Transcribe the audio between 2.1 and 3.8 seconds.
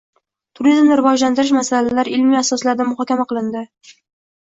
ilmiy asoslarda muhokama qilindi